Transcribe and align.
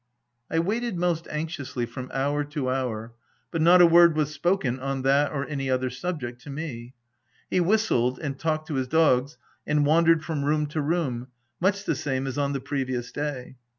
I 0.49 0.57
waited 0.57 0.97
most 0.97 1.27
anxiously, 1.29 1.85
from 1.85 2.09
hour 2.11 2.43
to 2.43 2.71
hour; 2.71 3.13
but 3.51 3.61
not 3.61 3.83
a 3.83 3.85
word 3.85 4.17
was 4.17 4.31
spoken, 4.33 4.79
on 4.79 5.03
that 5.03 5.31
or 5.31 5.45
any 5.45 5.69
other 5.69 5.91
subject, 5.91 6.41
to 6.41 6.49
me. 6.49 6.95
He 7.51 7.59
whistled, 7.59 8.17
and 8.17 8.39
talked 8.39 8.67
to 8.69 8.73
his 8.73 8.87
dogs, 8.87 9.37
and 9.67 9.85
wandered 9.85 10.25
from 10.25 10.43
room 10.43 10.65
to 10.69 10.81
room, 10.81 11.27
much 11.59 11.83
the 11.83 11.93
same 11.93 12.25
as 12.25 12.39
on 12.39 12.53
the 12.53 12.59
previous 12.59 13.11
day. 13.11 13.57